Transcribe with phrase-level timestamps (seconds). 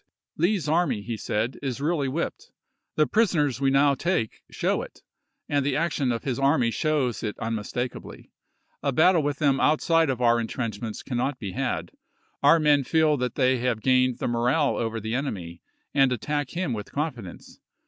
[0.36, 2.50] "Lee's army," he said, "is really whipped.
[2.96, 5.02] The prisoners we now take show it,
[5.48, 8.32] and the action of his army shows it un mistakably.
[8.82, 11.92] A battle with them outside of in trenchments cannot be had.
[12.42, 15.62] Our men feel that they have gained the morale over the enemy,
[15.94, 17.60] and attack him with confidence.